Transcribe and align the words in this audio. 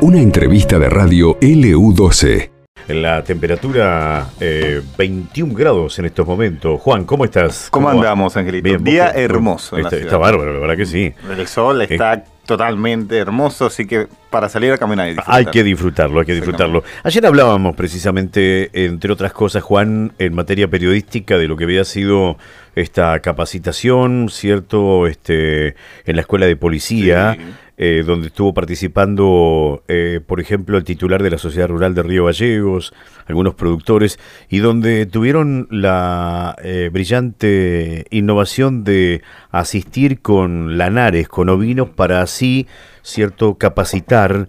Una 0.00 0.20
entrevista 0.20 0.78
de 0.78 0.88
radio 0.88 1.38
LU12. 1.38 2.50
La 2.88 3.22
temperatura 3.22 4.26
21 4.38 5.52
eh, 5.52 5.54
grados 5.56 5.98
en 6.00 6.06
estos 6.06 6.26
momentos. 6.26 6.80
Juan, 6.80 7.04
¿cómo 7.04 7.24
estás? 7.24 7.68
¿Cómo, 7.70 7.88
andamos, 7.88 8.36
Angelito? 8.36 8.64
Bien, 8.64 8.82
Día 8.82 9.10
hermoso. 9.10 9.76
está, 9.76 9.96
está, 9.96 10.16
bárbaro, 10.18 10.52
la 10.52 10.58
verdad 10.58 10.76
que 10.76 10.86
sí. 10.86 11.12
El 11.30 11.46
sol 11.46 11.82
está 11.82 12.24
totalmente 12.46 13.18
hermoso, 13.18 13.66
así 13.66 13.86
que 13.86 14.08
para 14.30 14.48
salir 14.48 14.72
a 14.72 14.78
caminar 14.78 15.08
y 15.10 15.16
Hay 15.26 15.46
que 15.46 15.62
disfrutarlo, 15.62 16.20
hay 16.20 16.26
que 16.26 16.34
disfrutarlo. 16.34 16.82
Ayer 17.04 17.24
hablábamos 17.24 17.76
precisamente, 17.76 18.70
entre 18.72 19.12
otras 19.12 19.32
cosas, 19.32 19.62
Juan, 19.62 20.12
en 20.18 20.34
materia 20.34 20.68
periodística, 20.68 21.38
de 21.38 21.46
lo 21.48 21.56
que 21.56 21.64
había 21.64 21.84
sido 21.84 22.36
esta 22.74 23.20
capacitación, 23.20 24.28
¿cierto? 24.30 25.06
Este, 25.06 25.76
en 26.04 26.16
la 26.16 26.22
escuela 26.22 26.46
de 26.46 26.56
policía. 26.56 27.36
Eh, 27.84 28.04
donde 28.06 28.28
estuvo 28.28 28.54
participando, 28.54 29.82
eh, 29.88 30.20
por 30.24 30.38
ejemplo, 30.40 30.78
el 30.78 30.84
titular 30.84 31.20
de 31.20 31.30
la 31.30 31.38
Sociedad 31.38 31.66
Rural 31.66 31.96
de 31.96 32.04
Río 32.04 32.26
Gallegos, 32.26 32.94
algunos 33.26 33.56
productores, 33.56 34.20
y 34.48 34.58
donde 34.58 35.04
tuvieron 35.04 35.66
la 35.68 36.54
eh, 36.62 36.90
brillante 36.92 38.06
innovación 38.10 38.84
de 38.84 39.22
asistir 39.50 40.20
con 40.20 40.78
lanares, 40.78 41.26
con 41.26 41.48
ovinos, 41.48 41.90
para 41.90 42.22
así, 42.22 42.68
cierto, 43.02 43.58
capacitar 43.58 44.46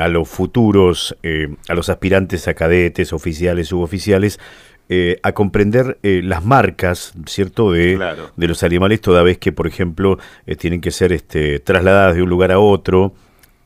a 0.00 0.08
los 0.08 0.28
futuros, 0.28 1.16
a 1.68 1.74
los 1.74 1.90
aspirantes 1.90 2.48
a 2.48 2.54
cadetes, 2.54 3.12
oficiales, 3.12 3.68
suboficiales, 3.68 4.40
eh, 4.92 5.20
a 5.22 5.30
comprender 5.30 5.98
eh, 6.02 6.20
las 6.24 6.44
marcas, 6.44 7.12
¿cierto?, 7.26 7.70
de, 7.70 7.96
de, 8.34 8.48
los 8.48 8.64
animales, 8.64 9.00
toda 9.00 9.22
vez 9.22 9.38
que, 9.38 9.52
por 9.52 9.68
ejemplo, 9.68 10.18
eh, 10.46 10.56
tienen 10.56 10.80
que 10.80 10.90
ser 10.90 11.12
este, 11.12 11.60
trasladadas 11.60 12.16
de 12.16 12.24
un 12.24 12.28
lugar 12.28 12.50
a 12.50 12.58
otro 12.58 13.14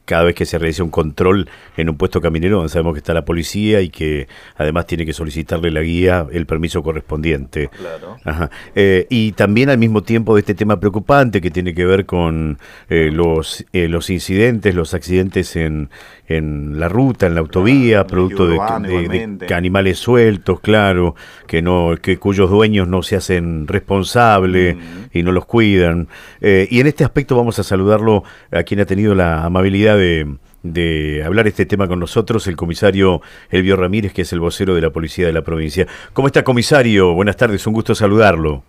cada 0.05 0.25
vez 0.25 0.35
que 0.35 0.45
se 0.45 0.59
realiza 0.59 0.83
un 0.83 0.91
control 0.91 1.49
en 1.77 1.89
un 1.89 1.97
puesto 1.97 2.21
caminero 2.21 2.57
donde 2.57 2.71
sabemos 2.71 2.95
que 2.95 2.99
está 2.99 3.15
la 3.15 3.25
policía 3.25 3.81
y 3.81 3.89
que 3.89 4.29
además 4.57 4.87
tiene 4.87 5.07
que 5.07 5.13
solicitarle 5.13 5.71
la 5.71 5.81
guía 5.81 6.27
el 6.33 6.47
permiso 6.47 6.83
correspondiente. 6.83 7.71
Claro. 7.71 8.51
Eh, 8.75 9.07
y 9.09 9.33
también 9.33 9.71
al 9.71 9.79
mismo 9.79 10.03
tiempo 10.03 10.35
de 10.35 10.41
este 10.41 10.55
tema 10.55 10.79
preocupante 10.79 11.41
que 11.41 11.51
tiene 11.51 11.75
que 11.75 11.85
ver 11.85 12.07
con 12.07 12.59
eh, 12.89 13.11
los, 13.13 13.65
eh, 13.73 13.89
los 13.89 14.11
incidentes, 14.11 14.75
los 14.75 14.95
accidentes 14.95 15.57
en, 15.57 15.91
en 16.27 16.79
la 16.79 16.89
ruta, 16.89 17.27
en 17.27 17.35
la 17.35 17.41
autovía, 17.41 18.07
producto 18.07 18.47
de, 18.47 19.55
animales 19.55 19.99
sueltos, 19.99 20.61
claro, 20.61 21.15
que 21.47 21.63
no 21.63 21.95
que 22.01 22.19
cuyos 22.19 22.51
dueños 22.51 22.89
no 22.89 23.03
se 23.03 23.17
hacen 23.17 23.67
responsables 23.67 24.77
y 25.13 25.23
no 25.23 25.33
los 25.33 25.47
cuidan. 25.47 26.09
y 26.41 26.81
en 26.81 26.87
este 26.87 27.05
aspecto 27.05 27.37
vamos 27.37 27.59
a 27.59 27.63
saludarlo 27.63 28.25
a 28.51 28.63
quien 28.65 28.81
ha 28.81 28.85
tenido 28.85 29.15
la 29.15 29.45
amabilidad 29.45 29.94
de, 29.97 31.23
hablar 31.25 31.47
este 31.47 31.67
tema 31.67 31.89
con 31.89 32.01
nosotros, 32.01 32.47
el 32.47 32.57
comisario 32.57 33.21
Elvio 33.51 33.77
Ramírez, 33.77 34.13
que 34.13 34.23
es 34.23 34.33
el 34.33 34.41
vocero 34.41 34.75
de 34.75 34.81
la 34.81 34.91
Policía 34.91 35.27
de 35.27 35.33
la 35.33 35.43
provincia. 35.43 35.87
¿Cómo 36.13 36.29
está, 36.29 36.43
comisario? 36.43 37.15
Buenas 37.15 37.37
tardes, 37.37 37.67
un 37.67 37.75
gusto 37.75 37.95
saludarlo. 37.95 38.63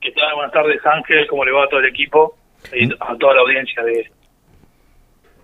¿Qué 0.00 0.12
tal? 0.12 0.34
Buenas 0.34 0.52
tardes, 0.52 0.80
Ángel. 0.84 1.26
¿Cómo 1.28 1.44
le 1.44 1.52
va 1.52 1.64
a 1.64 1.68
todo 1.68 1.80
el 1.80 1.86
equipo? 1.86 2.36
Y 2.72 2.92
a 2.92 3.16
toda 3.18 3.34
la 3.34 3.40
audiencia 3.40 3.82
de, 3.82 4.10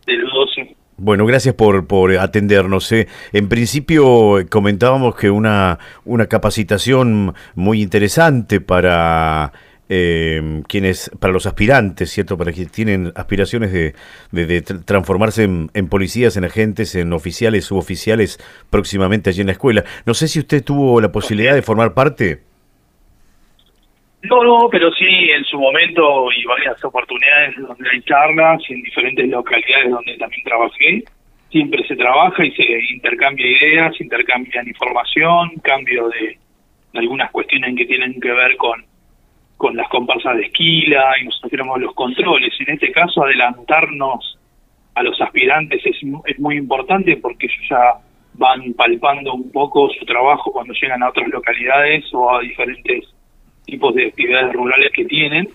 de 0.06 0.18
12 0.18 0.76
Bueno, 0.96 1.26
gracias 1.26 1.54
por, 1.54 1.86
por 1.86 2.16
atendernos. 2.16 2.90
¿eh? 2.92 3.08
En 3.32 3.48
principio 3.48 4.38
comentábamos 4.50 5.16
que 5.16 5.30
una, 5.30 5.78
una 6.04 6.26
capacitación 6.26 7.34
muy 7.54 7.82
interesante 7.82 8.60
para 8.60 9.52
eh, 9.94 10.62
quienes, 10.68 11.10
para 11.20 11.34
los 11.34 11.44
aspirantes, 11.44 12.08
¿cierto? 12.10 12.38
Para 12.38 12.50
quienes 12.50 12.72
tienen 12.72 13.12
aspiraciones 13.14 13.70
de, 13.72 13.92
de, 14.30 14.62
transformarse 14.62 15.44
en, 15.44 15.88
policías, 15.90 16.38
en 16.38 16.44
agentes, 16.44 16.94
en 16.94 17.12
oficiales, 17.12 17.66
suboficiales 17.66 18.38
próximamente 18.70 19.28
allí 19.28 19.42
en 19.42 19.48
la 19.48 19.52
escuela. 19.52 19.84
No 20.06 20.14
sé 20.14 20.28
si 20.28 20.38
usted 20.38 20.64
tuvo 20.64 20.98
la 21.02 21.12
posibilidad 21.12 21.54
de 21.54 21.60
formar 21.60 21.92
parte. 21.92 22.38
No, 24.22 24.42
no, 24.42 24.68
pero 24.70 24.90
sí 24.92 25.04
en 25.04 25.44
su 25.44 25.58
momento 25.58 26.32
y 26.32 26.42
varias 26.44 26.82
oportunidades 26.82 27.54
donde 27.58 27.90
hay 27.92 28.00
charlas 28.02 28.62
y 28.70 28.72
en 28.72 28.82
diferentes 28.82 29.28
localidades 29.28 29.90
donde 29.90 30.16
también 30.16 30.42
trabajé. 30.44 31.04
Siempre 31.50 31.86
se 31.86 31.96
trabaja 31.96 32.42
y 32.46 32.50
se 32.52 32.64
intercambia 32.94 33.46
ideas, 33.46 34.00
intercambian 34.00 34.66
información, 34.66 35.50
cambio 35.62 36.08
de 36.08 36.38
algunas 36.94 37.30
cuestiones 37.30 37.76
que 37.76 37.84
tienen 37.84 38.18
que 38.18 38.32
ver 38.32 38.56
con 38.56 38.91
con 39.62 39.76
las 39.76 39.88
comparsas 39.90 40.36
de 40.38 40.46
esquila 40.46 41.14
y 41.20 41.24
nosotros 41.24 41.52
tenemos 41.52 41.80
los 41.80 41.94
controles. 41.94 42.52
En 42.58 42.74
este 42.74 42.90
caso, 42.90 43.22
adelantarnos 43.22 44.36
a 44.92 45.04
los 45.04 45.20
aspirantes 45.20 45.80
es, 45.86 45.96
es 46.26 46.38
muy 46.40 46.56
importante 46.56 47.16
porque 47.18 47.46
ellos 47.46 47.68
ya 47.70 47.92
van 48.34 48.74
palpando 48.74 49.32
un 49.34 49.52
poco 49.52 49.88
su 49.90 50.04
trabajo 50.04 50.50
cuando 50.50 50.74
llegan 50.74 51.04
a 51.04 51.10
otras 51.10 51.28
localidades 51.28 52.12
o 52.12 52.34
a 52.34 52.40
diferentes 52.40 53.04
tipos 53.64 53.94
de 53.94 54.08
actividades 54.08 54.52
rurales 54.52 54.90
que 54.92 55.04
tienen. 55.04 55.48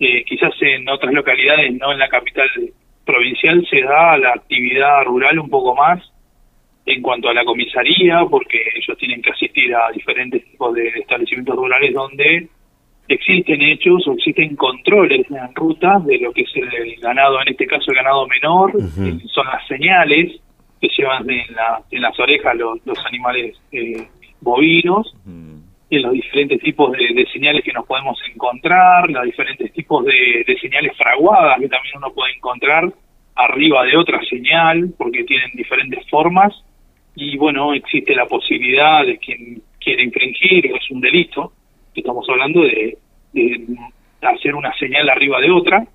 Eh, 0.00 0.24
quizás 0.24 0.52
en 0.62 0.88
otras 0.88 1.14
localidades, 1.14 1.72
no 1.74 1.92
en 1.92 2.00
la 2.00 2.08
capital 2.08 2.48
provincial, 3.04 3.64
se 3.70 3.80
da 3.82 4.18
la 4.18 4.30
actividad 4.30 5.04
rural 5.04 5.38
un 5.38 5.48
poco 5.48 5.76
más 5.76 6.02
en 6.84 7.00
cuanto 7.00 7.28
a 7.28 7.34
la 7.34 7.44
comisaría, 7.44 8.24
porque 8.28 8.58
ellos 8.74 8.98
tienen 8.98 9.22
que 9.22 9.30
asistir 9.30 9.72
a 9.72 9.92
diferentes 9.92 10.44
tipos 10.50 10.74
de 10.74 10.88
establecimientos 10.88 11.54
rurales 11.54 11.94
donde 11.94 12.48
existen 13.08 13.62
hechos 13.62 14.06
o 14.06 14.12
existen 14.12 14.56
controles 14.56 15.26
en 15.30 15.54
ruta 15.54 15.98
de 16.04 16.18
lo 16.18 16.32
que 16.32 16.42
es 16.42 16.50
el, 16.56 16.96
ganado, 17.00 17.40
en 17.40 17.48
este 17.48 17.66
caso 17.66 17.90
el 17.90 17.96
ganado 17.96 18.26
menor, 18.26 18.72
son 18.72 19.46
las 19.46 19.66
señales 19.66 20.40
que 20.80 20.88
llevan 20.96 21.28
en, 21.30 21.54
la, 21.54 21.82
en 21.90 22.02
las 22.02 22.18
orejas 22.18 22.56
los, 22.56 22.84
los 22.84 22.98
animales 23.06 23.56
eh, 23.72 24.06
bovinos, 24.40 25.14
en 25.88 26.02
los 26.02 26.12
diferentes 26.12 26.60
tipos 26.60 26.92
de, 26.92 27.26
señales 27.32 27.62
que 27.64 27.72
nos 27.72 27.86
podemos 27.86 28.18
encontrar, 28.32 29.08
los 29.08 29.24
diferentes 29.24 29.72
tipos 29.72 30.04
de, 30.04 30.44
de 30.46 30.58
señales 30.58 30.96
fraguadas 30.96 31.60
que 31.60 31.68
también 31.68 31.94
uno 31.98 32.12
puede 32.12 32.34
encontrar 32.34 32.92
arriba 33.36 33.84
de 33.84 33.96
otra 33.96 34.20
señal, 34.28 34.94
porque 34.96 35.24
tienen 35.24 35.50
diferentes 35.54 36.08
formas, 36.08 36.52
y 37.14 37.36
bueno, 37.36 37.72
existe 37.72 38.14
la 38.14 38.26
posibilidad 38.26 39.04
de 39.04 39.18
quien 39.18 39.62
quiere 39.78 40.02
infringir, 40.02 40.66
es 40.66 40.90
un 40.90 41.00
delito, 41.00 41.52
estamos 42.00 42.26
hablando 42.28 42.62
de, 42.62 42.96
hacer 44.22 44.54
una 44.54 44.72
señal 44.78 45.08
arriba 45.08 45.40
de 45.40 45.50
otra, 45.50 45.86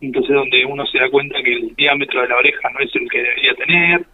entonces 0.00 0.34
donde 0.34 0.64
uno 0.64 0.84
se 0.86 0.98
da 0.98 1.10
cuenta 1.10 1.42
que 1.42 1.52
el 1.52 1.74
diámetro 1.76 2.22
de 2.22 2.28
la 2.28 2.36
oreja 2.36 2.70
no 2.70 2.80
es 2.80 2.94
el 2.94 3.08
que 3.08 3.22
debería 3.22 3.54
tener, 3.54 4.06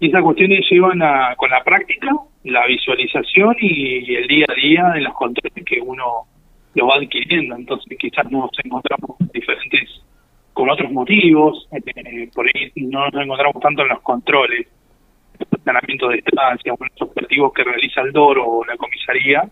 y 0.00 0.08
esas 0.08 0.22
cuestiones 0.22 0.66
llevan 0.68 1.00
a, 1.02 1.36
con 1.36 1.50
la 1.50 1.62
práctica, 1.62 2.10
la 2.44 2.66
visualización 2.66 3.54
y, 3.60 4.14
el 4.14 4.26
día 4.26 4.46
a 4.48 4.54
día 4.54 4.92
en 4.96 5.04
los 5.04 5.14
controles 5.14 5.64
que 5.64 5.80
uno 5.80 6.26
lo 6.74 6.86
va 6.86 6.96
adquiriendo, 6.96 7.54
entonces 7.54 7.96
quizás 7.98 8.28
nos 8.30 8.50
encontramos 8.64 9.16
diferentes 9.32 10.02
con 10.52 10.68
otros 10.68 10.90
motivos, 10.90 11.68
eh, 11.72 12.28
por 12.34 12.46
ahí 12.46 12.72
no 12.76 13.08
nos 13.10 13.22
encontramos 13.22 13.62
tanto 13.62 13.82
en 13.82 13.88
los 13.88 14.00
controles, 14.00 14.66
el 15.38 16.08
de 16.08 16.18
estancia, 16.18 16.74
con 16.76 16.88
los 16.90 17.08
objetivos 17.08 17.52
que 17.52 17.64
realiza 17.64 18.00
el 18.02 18.12
DORO 18.12 18.44
o 18.44 18.64
la 18.64 18.76
comisaría, 18.76 19.48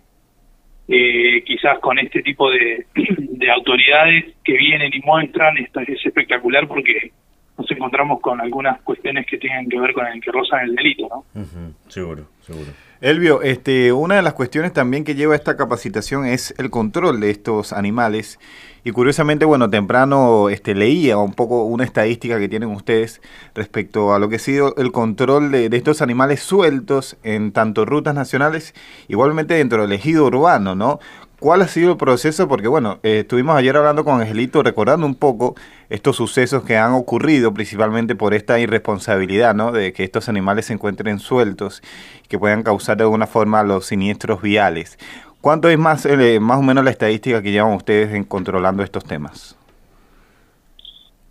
eh, 0.92 1.44
quizás 1.44 1.78
con 1.78 1.98
este 2.00 2.20
tipo 2.20 2.50
de, 2.50 2.84
autoridades 3.54 4.34
que 4.44 4.54
vienen 4.54 4.90
y 4.92 5.00
muestran, 5.00 5.56
esto 5.58 5.80
es 5.80 6.04
espectacular 6.04 6.66
porque 6.66 7.12
nos 7.56 7.70
encontramos 7.70 8.20
con 8.20 8.40
algunas 8.40 8.80
cuestiones 8.82 9.24
que 9.26 9.38
tienen 9.38 9.68
que 9.68 9.78
ver 9.78 9.92
con 9.92 10.04
el 10.06 10.20
que 10.20 10.32
rozan 10.32 10.64
el 10.64 10.74
delito, 10.74 11.08
¿no? 11.08 11.44
seguro, 11.86 12.26
seguro. 12.40 12.72
Elvio, 13.00 13.40
este, 13.42 13.92
una 13.92 14.16
de 14.16 14.22
las 14.22 14.34
cuestiones 14.34 14.72
también 14.72 15.04
que 15.04 15.14
lleva 15.14 15.36
esta 15.36 15.56
capacitación 15.56 16.26
es 16.26 16.54
el 16.58 16.70
control 16.70 17.20
de 17.20 17.30
estos 17.30 17.72
animales. 17.72 18.40
Y 18.84 18.92
curiosamente, 18.92 19.44
bueno, 19.44 19.68
temprano 19.68 20.48
este, 20.48 20.74
leía 20.74 21.18
un 21.18 21.34
poco 21.34 21.64
una 21.64 21.84
estadística 21.84 22.38
que 22.38 22.48
tienen 22.48 22.70
ustedes 22.70 23.20
respecto 23.54 24.14
a 24.14 24.18
lo 24.18 24.28
que 24.28 24.36
ha 24.36 24.38
sido 24.38 24.74
el 24.76 24.92
control 24.92 25.50
de, 25.50 25.68
estos 25.72 26.02
animales 26.02 26.40
sueltos 26.40 27.16
en 27.22 27.52
tanto 27.52 27.84
rutas 27.84 28.14
nacionales, 28.14 28.74
igualmente 29.08 29.54
dentro 29.54 29.82
del 29.82 29.92
ejido 29.92 30.26
urbano, 30.26 30.74
¿no? 30.74 30.98
¿Cuál 31.40 31.62
ha 31.62 31.68
sido 31.68 31.92
el 31.92 31.96
proceso? 31.96 32.48
Porque 32.48 32.68
bueno, 32.68 32.98
eh, 33.02 33.20
estuvimos 33.20 33.56
ayer 33.56 33.74
hablando 33.74 34.04
con 34.04 34.20
Angelito 34.20 34.62
recordando 34.62 35.06
un 35.06 35.14
poco 35.14 35.54
estos 35.88 36.16
sucesos 36.16 36.64
que 36.64 36.76
han 36.76 36.92
ocurrido 36.92 37.54
principalmente 37.54 38.14
por 38.14 38.34
esta 38.34 38.58
irresponsabilidad, 38.58 39.54
¿no? 39.54 39.72
De 39.72 39.94
que 39.94 40.04
estos 40.04 40.28
animales 40.28 40.66
se 40.66 40.74
encuentren 40.74 41.18
sueltos 41.18 41.82
que 42.28 42.38
puedan 42.38 42.62
causar 42.62 42.98
de 42.98 43.04
alguna 43.04 43.26
forma 43.26 43.62
los 43.62 43.86
siniestros 43.86 44.42
viales. 44.42 44.98
¿Cuánto 45.40 45.68
es 45.68 45.78
más, 45.78 46.04
eh, 46.04 46.38
más 46.38 46.58
o 46.58 46.62
menos 46.62 46.84
la 46.84 46.90
estadística 46.90 47.42
que 47.42 47.50
llevan 47.50 47.72
ustedes 47.72 48.12
en 48.12 48.24
controlando 48.24 48.82
estos 48.82 49.04
temas? 49.04 49.56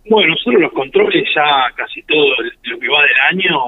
Bueno, 0.08 0.30
nosotros 0.30 0.62
los 0.62 0.72
controles 0.72 1.28
ya 1.34 1.70
casi 1.76 2.02
todo 2.02 2.26
lo 2.64 2.78
que 2.78 2.88
va 2.88 3.02
del 3.02 3.20
año, 3.30 3.58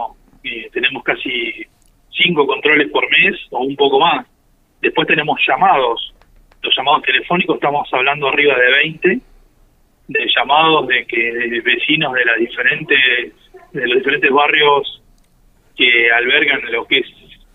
eh, 0.42 0.68
tenemos 0.72 1.04
casi 1.04 1.64
cinco 2.10 2.46
controles 2.46 2.90
por 2.90 3.08
mes 3.10 3.36
o 3.50 3.60
un 3.60 3.76
poco 3.76 4.00
más. 4.00 4.26
Después 4.80 5.06
tenemos 5.06 5.38
llamados 5.46 6.12
los 6.62 6.76
llamados 6.76 7.02
telefónicos, 7.02 7.56
estamos 7.56 7.88
hablando 7.92 8.28
arriba 8.28 8.56
de 8.56 8.70
20, 8.70 9.20
de 10.08 10.26
llamados 10.36 10.86
de 10.88 11.04
que 11.06 11.60
vecinos 11.64 12.12
de 12.12 12.24
las 12.24 12.38
diferentes 12.38 13.32
de 13.72 13.86
los 13.86 13.98
diferentes 13.98 14.30
barrios 14.30 15.02
que 15.76 16.10
albergan 16.12 16.60
lo 16.70 16.84
que 16.86 16.98
es 16.98 17.06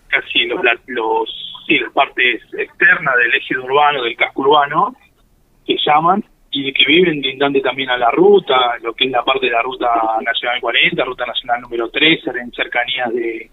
casi 0.08 0.46
los 0.46 0.60
los 0.86 1.47
sí, 1.68 1.78
las 1.78 1.92
partes 1.92 2.42
externas 2.56 3.14
del 3.16 3.34
eje 3.34 3.58
urbano 3.58 4.02
del 4.02 4.16
casco 4.16 4.42
urbano 4.42 4.96
que 5.66 5.76
llaman 5.84 6.24
y 6.50 6.72
que 6.72 6.84
viven 6.86 7.20
lindante 7.20 7.60
también 7.60 7.90
a 7.90 7.98
la 7.98 8.10
ruta, 8.10 8.78
lo 8.82 8.94
que 8.94 9.04
es 9.04 9.10
la 9.10 9.22
parte 9.22 9.46
de 9.46 9.52
la 9.52 9.62
ruta 9.62 9.86
nacional 10.22 10.60
40, 10.60 11.04
ruta 11.04 11.26
nacional 11.26 11.60
número 11.60 11.90
3, 11.90 12.26
en 12.40 12.50
cercanías 12.52 13.12
de, 13.12 13.50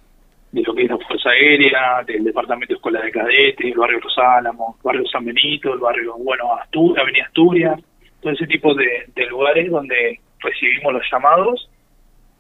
de 0.54 0.62
lo 0.62 0.74
que 0.74 0.84
es 0.84 0.90
la 0.90 0.98
Fuerza 0.98 1.30
Aérea, 1.30 2.02
del 2.08 2.24
Departamento 2.24 2.74
de 2.74 2.78
Escuela 2.78 3.02
de 3.02 3.12
Cadetes, 3.12 3.66
el 3.66 3.78
barrio 3.78 4.00
Los 4.00 4.18
Álamos, 4.18 4.78
el 4.78 4.84
barrio 4.84 5.06
San 5.08 5.26
Benito, 5.26 5.74
el 5.74 5.80
barrio, 5.80 6.16
bueno, 6.18 6.54
Asturias, 6.54 7.04
Avenida 7.04 7.26
Asturias, 7.26 7.80
todo 8.22 8.32
ese 8.32 8.48
tipo 8.48 8.74
de, 8.74 9.28
lugares 9.30 9.70
donde 9.70 10.20
recibimos 10.40 10.94
los 10.94 11.04
llamados 11.12 11.70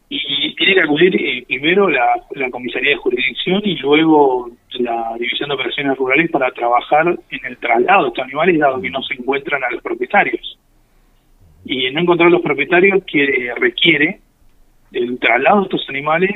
y 0.07 0.55
tiene 0.55 0.75
que 0.75 0.81
acudir 0.81 1.15
eh, 1.15 1.43
primero 1.47 1.89
la, 1.89 2.21
comisaría 2.51 2.91
de 2.91 2.97
jurisdicción 2.97 3.61
y 3.63 3.75
luego 3.77 4.51
la 4.79 5.15
división 5.17 5.49
de 5.49 5.55
operaciones 5.55 5.97
rurales 5.97 6.29
para 6.29 6.51
trabajar 6.51 7.07
en 7.07 7.45
el 7.45 7.57
traslado. 7.57 8.03
De 8.03 8.07
estos 8.09 8.25
animales 8.25 8.59
dado 8.59 8.81
que 8.81 8.89
no 8.89 9.01
se 9.01 9.15
encuentran 9.15 9.63
a 9.63 9.71
los 9.71 9.81
propietarios. 9.81 10.59
Y 11.65 11.89
no 11.91 12.01
encontrar 12.01 12.29
los 12.29 12.41
propietarios 12.41 13.03
que 13.05 13.51
requiere 13.57 14.19
el 14.91 15.17
traslado 15.19 15.61
de 15.61 15.63
estos 15.63 15.89
animales 15.89 16.31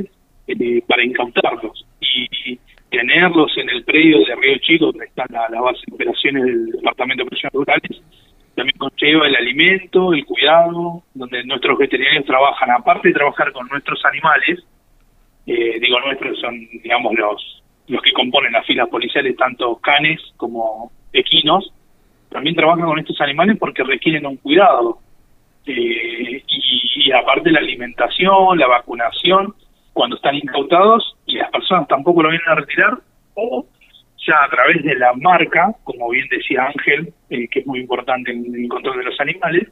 eh, 0.47 0.81
para 0.87 1.03
incautarlos. 1.03 1.85
Y, 2.01 2.59
tenerlos 2.89 3.55
en 3.55 3.69
el 3.69 3.83
predio 3.83 4.17
de 4.25 4.35
Río 4.35 4.57
Chico, 4.61 4.85
donde 4.87 5.05
está 5.05 5.23
la, 5.29 5.61
base 5.61 5.79
de 5.85 5.93
operaciones 5.93 6.43
del 6.43 6.71
Departamento 6.71 7.21
de 7.21 7.27
Operaciones 7.27 7.53
Rurales, 7.53 8.01
también 8.59 8.77
conlleva 8.77 9.25
el 9.25 9.35
alimento, 9.37 10.13
el 10.13 10.25
cuidado, 10.25 11.01
donde 11.13 11.45
nuestros 11.45 11.77
veterinarios 11.77 12.25
trabajan, 12.25 12.69
aparte 12.71 13.07
de 13.07 13.13
trabajar 13.13 13.53
con 13.53 13.65
nuestros 13.69 14.03
animales, 14.03 14.59
eh, 15.47 15.79
digo 15.79 15.97
nuestros, 16.01 16.37
son 16.41 16.59
digamos 16.83 17.13
los, 17.15 17.63
los 17.87 18.01
que 18.01 18.11
componen 18.11 18.51
las 18.51 18.65
filas 18.65 18.89
policiales, 18.89 19.37
tanto 19.37 19.77
canes 19.77 20.19
como 20.35 20.91
equinos, 21.13 21.71
también 22.29 22.53
trabajan 22.53 22.85
con 22.85 22.99
estos 22.99 23.21
animales 23.21 23.55
porque 23.57 23.81
requieren 23.81 24.25
un 24.25 24.35
cuidado. 24.35 24.99
Eh, 25.65 26.43
y, 26.45 26.81
y 27.07 27.11
aparte 27.13 27.51
la 27.51 27.59
alimentación, 27.59 28.57
la 28.57 28.67
vacunación, 28.67 29.55
cuando 29.93 30.17
están 30.17 30.35
incautados 30.35 31.15
y 31.25 31.37
las 31.37 31.49
personas 31.49 31.87
tampoco 31.87 32.23
lo 32.23 32.29
vienen 32.29 32.49
a 32.49 32.55
retirar, 32.55 32.97
o 33.35 33.65
ya 34.25 34.43
a 34.43 34.49
través 34.49 34.83
de 34.83 34.95
la 34.95 35.13
marca, 35.13 35.73
como 35.83 36.09
bien 36.09 36.27
decía 36.29 36.65
Ángel, 36.65 37.13
eh, 37.29 37.47
que 37.47 37.59
es 37.59 37.67
muy 37.67 37.79
importante 37.79 38.31
en 38.31 38.53
el 38.53 38.67
control 38.67 38.97
de 38.97 39.05
los 39.05 39.19
animales, 39.19 39.67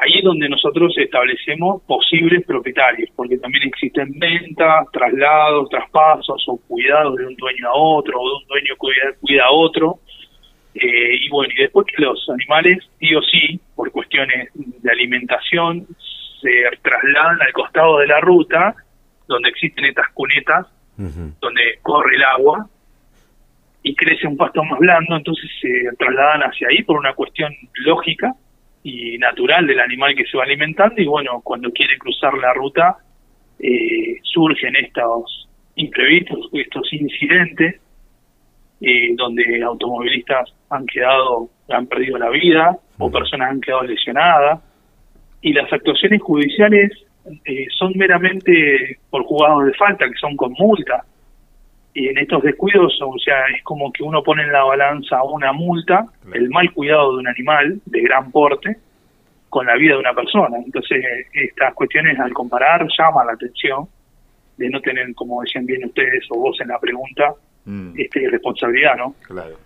ahí 0.00 0.18
es 0.18 0.24
donde 0.24 0.48
nosotros 0.48 0.94
establecemos 0.96 1.82
posibles 1.82 2.44
propietarios, 2.46 3.10
porque 3.14 3.38
también 3.38 3.68
existen 3.68 4.18
ventas, 4.18 4.86
traslados, 4.92 5.68
traspasos 5.68 6.42
o 6.48 6.56
cuidados 6.68 7.16
de 7.16 7.26
un 7.26 7.36
dueño 7.36 7.68
a 7.68 7.74
otro, 7.74 8.20
o 8.20 8.28
de 8.28 8.36
un 8.36 8.48
dueño 8.48 8.76
cuida, 8.78 9.12
cuida 9.20 9.44
a 9.44 9.50
otro. 9.50 9.98
Eh, 10.74 11.16
y 11.20 11.28
bueno, 11.28 11.52
y 11.54 11.62
después 11.62 11.86
que 11.86 12.02
los 12.02 12.26
animales, 12.30 12.78
sí 12.98 13.14
o 13.14 13.22
sí, 13.22 13.60
por 13.74 13.90
cuestiones 13.90 14.48
de 14.54 14.90
alimentación, 14.90 15.86
se 16.40 16.76
trasladan 16.82 17.42
al 17.42 17.52
costado 17.52 17.98
de 17.98 18.06
la 18.06 18.20
ruta, 18.20 18.74
donde 19.28 19.50
existen 19.50 19.84
estas 19.84 20.08
cunetas, 20.14 20.66
donde 20.96 21.78
corre 21.82 22.16
el 22.16 22.22
agua 22.22 22.68
y 23.82 23.94
crece 23.94 24.26
un 24.26 24.36
pasto 24.36 24.62
más 24.64 24.78
blando, 24.78 25.16
entonces 25.16 25.50
se 25.60 25.96
trasladan 25.98 26.42
hacia 26.42 26.68
ahí 26.68 26.82
por 26.82 26.98
una 26.98 27.14
cuestión 27.14 27.52
lógica 27.84 28.32
y 28.82 29.18
natural 29.18 29.66
del 29.66 29.80
animal 29.80 30.14
que 30.14 30.24
se 30.26 30.36
va 30.36 30.44
alimentando 30.44 31.00
y 31.00 31.06
bueno, 31.06 31.40
cuando 31.42 31.70
quiere 31.72 31.98
cruzar 31.98 32.34
la 32.34 32.52
ruta 32.54 32.96
eh, 33.58 34.18
surgen 34.22 34.76
estos 34.76 35.48
imprevistos, 35.76 36.48
estos 36.52 36.92
incidentes 36.92 37.80
eh, 38.80 39.14
donde 39.16 39.62
automovilistas 39.62 40.52
han 40.70 40.86
quedado, 40.86 41.48
han 41.68 41.86
perdido 41.86 42.18
la 42.18 42.30
vida 42.30 42.76
o 42.98 43.10
personas 43.10 43.50
han 43.50 43.60
quedado 43.60 43.84
lesionadas 43.84 44.60
y 45.40 45.52
las 45.52 45.72
actuaciones 45.72 46.20
judiciales 46.22 46.90
eh, 47.44 47.66
son 47.78 47.92
meramente 47.96 48.98
por 49.10 49.22
jugados 49.24 49.66
de 49.66 49.74
falta, 49.74 50.08
que 50.08 50.18
son 50.18 50.36
con 50.36 50.52
multa. 50.58 51.04
Y 51.94 52.08
en 52.08 52.18
estos 52.18 52.42
descuidos, 52.42 52.98
o 53.02 53.18
sea, 53.18 53.44
es 53.54 53.62
como 53.64 53.92
que 53.92 54.02
uno 54.02 54.22
pone 54.22 54.42
en 54.42 54.52
la 54.52 54.64
balanza 54.64 55.22
una 55.22 55.52
multa, 55.52 56.06
el 56.32 56.48
mal 56.48 56.72
cuidado 56.72 57.12
de 57.12 57.18
un 57.18 57.28
animal 57.28 57.80
de 57.84 58.00
gran 58.00 58.30
porte, 58.30 58.78
con 59.50 59.66
la 59.66 59.76
vida 59.76 59.92
de 59.92 60.00
una 60.00 60.14
persona. 60.14 60.56
Entonces, 60.64 61.04
estas 61.34 61.74
cuestiones 61.74 62.18
al 62.18 62.32
comparar 62.32 62.86
llaman 62.98 63.26
la 63.26 63.34
atención 63.34 63.86
de 64.56 64.70
no 64.70 64.80
tener, 64.80 65.14
como 65.14 65.42
decían 65.42 65.66
bien 65.66 65.84
ustedes 65.84 66.24
o 66.30 66.38
vos 66.38 66.58
en 66.62 66.68
la 66.68 66.78
pregunta, 66.78 67.34
mm. 67.66 67.90
este, 67.98 68.30
responsabilidad, 68.30 68.96
¿no? 68.96 69.14
Claro. 69.26 69.56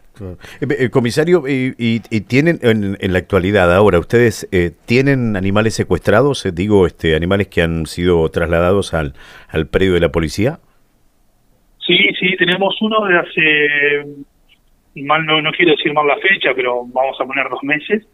Eh, 0.60 0.66
eh, 0.70 0.90
comisario, 0.90 1.44
y, 1.46 2.00
tienen 2.00 2.58
en, 2.62 3.12
la 3.12 3.18
actualidad 3.18 3.72
ahora, 3.72 4.00
¿ustedes 4.00 4.48
eh, 4.50 4.72
tienen 4.86 5.36
animales 5.36 5.74
secuestrados? 5.74 6.44
digo, 6.52 6.86
este, 6.86 7.14
animales 7.14 7.46
que 7.46 7.62
han 7.62 7.86
sido 7.86 8.28
trasladados 8.30 8.92
al, 8.92 9.14
al 9.48 9.68
predio 9.68 9.94
de 9.94 10.00
la 10.00 10.10
policía. 10.10 10.58
Sí, 11.86 11.96
sí, 12.18 12.36
tenemos 12.36 12.76
uno 12.80 13.06
de 13.06 13.18
hace, 13.18 14.04
mal 15.02 15.24
no, 15.24 15.40
no 15.40 15.52
quiero 15.52 15.72
decir 15.72 15.92
mal 15.92 16.06
la 16.06 16.18
fecha, 16.18 16.52
pero 16.54 16.84
vamos 16.86 17.16
a 17.20 17.24
poner 17.24 17.48
dos 17.48 17.62
meses, 17.62 18.06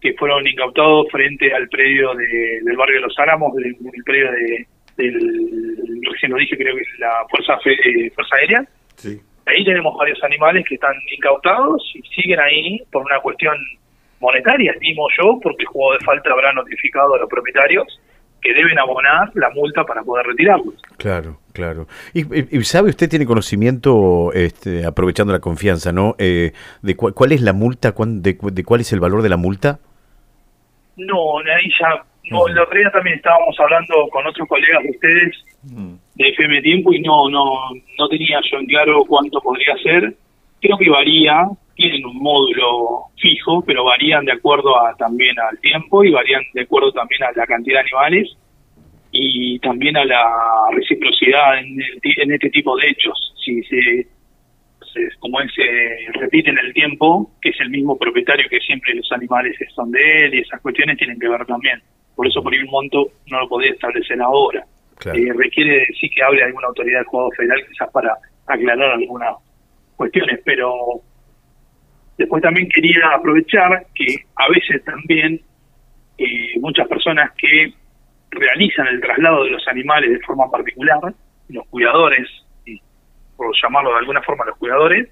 que 0.00 0.14
fueron 0.14 0.46
incautados 0.46 1.06
frente 1.10 1.52
al 1.52 1.68
predio 1.68 2.14
de, 2.14 2.60
del 2.62 2.76
barrio 2.76 2.96
de 2.96 3.06
Los 3.06 3.18
Álamos, 3.18 3.54
del, 3.54 3.76
predio 4.04 4.30
de, 4.30 4.66
del, 4.96 6.00
recién 6.10 6.32
lo 6.32 6.38
dije, 6.38 6.56
creo 6.56 6.76
que 6.76 6.82
la 6.98 7.26
Fuerza, 7.28 7.58
Fuerza 8.14 8.36
Aérea. 8.36 8.64
Sí 8.94 9.20
Ahí 9.46 9.64
tenemos 9.64 9.96
varios 9.96 10.22
animales 10.24 10.64
que 10.68 10.74
están 10.74 10.94
incautados 11.16 11.80
y 11.94 12.02
siguen 12.20 12.40
ahí 12.40 12.82
por 12.90 13.02
una 13.02 13.20
cuestión 13.20 13.56
monetaria, 14.18 14.72
estimo 14.72 15.06
yo, 15.16 15.38
porque 15.40 15.62
el 15.62 15.68
juego 15.68 15.92
de 15.92 16.04
falta 16.04 16.32
habrá 16.32 16.52
notificado 16.52 17.14
a 17.14 17.18
los 17.18 17.28
propietarios 17.28 17.86
que 18.42 18.52
deben 18.52 18.76
abonar 18.78 19.30
la 19.34 19.50
multa 19.50 19.84
para 19.84 20.02
poder 20.02 20.26
retirarlos. 20.26 20.74
Claro, 20.98 21.38
claro. 21.56 21.86
¿Y, 22.12 22.22
sabe 22.64 22.90
usted, 22.90 23.08
tiene 23.08 23.24
conocimiento, 23.24 24.32
este, 24.34 24.84
aprovechando 24.84 25.32
la 25.32 25.40
confianza, 25.40 25.90
¿no? 25.90 26.14
Eh, 26.18 26.52
de 26.82 26.96
cuál 26.96 27.32
es 27.32 27.40
la 27.40 27.54
multa, 27.54 27.94
de, 27.96 28.38
de, 28.40 28.64
cuál 28.64 28.80
es 28.82 28.92
el 28.92 29.00
valor 29.00 29.22
de 29.22 29.30
la 29.30 29.38
multa? 29.38 29.78
No, 30.96 31.38
ahí 31.38 31.70
ya 31.80 32.04
no, 32.30 32.48
el 32.48 32.58
otro 32.58 32.76
día 32.76 32.90
también 32.90 33.16
estábamos 33.16 33.54
hablando 33.60 34.08
con 34.10 34.26
otros 34.26 34.48
colegas 34.48 34.82
de 34.82 34.90
ustedes 34.90 35.44
de 35.62 36.28
FM 36.28 36.60
Tiempo 36.62 36.92
y 36.92 37.00
no, 37.00 37.28
no, 37.28 37.70
no 37.98 38.08
tenía 38.08 38.40
yo 38.50 38.58
en 38.58 38.66
claro 38.66 39.04
cuánto 39.06 39.40
podría 39.40 39.76
ser. 39.82 40.14
Creo 40.60 40.76
que 40.76 40.90
varía, 40.90 41.46
tienen 41.74 42.04
un 42.04 42.18
módulo 42.18 43.04
fijo, 43.20 43.62
pero 43.64 43.84
varían 43.84 44.24
de 44.24 44.32
acuerdo 44.32 44.76
a, 44.76 44.94
también 44.96 45.38
al 45.38 45.58
tiempo 45.60 46.02
y 46.02 46.10
varían 46.10 46.42
de 46.52 46.62
acuerdo 46.62 46.90
también 46.92 47.22
a 47.24 47.32
la 47.36 47.46
cantidad 47.46 47.76
de 47.76 47.80
animales 47.80 48.36
y 49.18 49.58
también 49.60 49.96
a 49.96 50.04
la 50.04 50.24
reciprocidad 50.72 51.58
en, 51.58 51.78
en 52.02 52.32
este 52.32 52.50
tipo 52.50 52.76
de 52.76 52.88
hechos. 52.88 53.34
Si 53.44 53.62
se, 53.64 54.06
como 55.20 55.40
él 55.40 55.50
se 55.54 56.18
repite 56.18 56.50
en 56.50 56.58
el 56.58 56.72
tiempo, 56.72 57.30
que 57.40 57.50
es 57.50 57.60
el 57.60 57.70
mismo 57.70 57.98
propietario 57.98 58.48
que 58.48 58.60
siempre 58.60 58.94
los 58.94 59.10
animales 59.12 59.56
son 59.74 59.90
de 59.90 60.24
él 60.24 60.34
y 60.34 60.40
esas 60.40 60.60
cuestiones 60.60 60.96
tienen 60.98 61.18
que 61.18 61.28
ver 61.28 61.44
también. 61.46 61.80
Por 62.14 62.26
eso 62.26 62.42
por 62.42 62.52
ahí 62.52 62.60
un 62.60 62.70
monto 62.70 63.08
no 63.30 63.40
lo 63.40 63.48
podía 63.48 63.70
establecer 63.72 64.20
ahora. 64.20 64.64
Eh, 65.04 65.32
requiere 65.34 65.86
sí 66.00 66.08
que 66.08 66.22
hable 66.22 66.42
alguna 66.42 66.68
autoridad 66.68 67.00
del 67.00 67.06
juego 67.06 67.30
federal 67.36 67.60
quizás 67.68 67.90
para 67.92 68.16
aclarar 68.46 68.92
algunas 68.92 69.36
cuestiones, 69.96 70.40
pero 70.44 70.72
después 72.16 72.42
también 72.42 72.68
quería 72.68 73.10
aprovechar 73.14 73.86
que 73.94 74.16
a 74.36 74.48
veces 74.48 74.82
también 74.84 75.40
eh, 76.16 76.58
muchas 76.60 76.88
personas 76.88 77.30
que 77.36 77.74
realizan 78.36 78.86
el 78.88 79.00
traslado 79.00 79.44
de 79.44 79.50
los 79.50 79.66
animales 79.68 80.10
de 80.10 80.20
forma 80.20 80.50
particular, 80.50 81.00
los 81.48 81.66
cuidadores, 81.68 82.28
por 83.36 83.54
llamarlo 83.62 83.90
de 83.92 83.98
alguna 83.98 84.22
forma 84.22 84.44
los 84.44 84.56
cuidadores, 84.56 85.08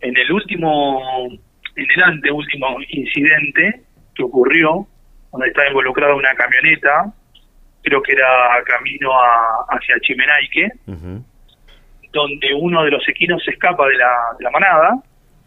en 0.00 0.16
el 0.16 0.32
último, 0.32 1.28
en 1.76 1.86
el 1.96 2.02
anteúltimo 2.02 2.76
incidente 2.88 3.82
que 4.14 4.22
ocurrió 4.22 4.86
donde 5.32 5.48
estaba 5.48 5.68
involucrada 5.68 6.14
una 6.14 6.34
camioneta, 6.34 7.12
creo 7.82 8.02
que 8.02 8.12
era 8.12 8.62
camino 8.64 9.10
hacia 9.68 10.00
Chimenaique, 10.00 10.72
donde 12.12 12.54
uno 12.54 12.84
de 12.84 12.90
los 12.90 13.06
equinos 13.08 13.42
se 13.44 13.50
escapa 13.50 13.86
de 13.86 13.96
la, 13.96 14.10
de 14.38 14.44
la 14.44 14.50
manada, 14.50 15.02